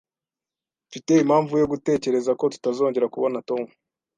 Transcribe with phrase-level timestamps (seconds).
[0.87, 3.61] Mfite impamvu yo gutekereza ko tutazongera kubona Tom.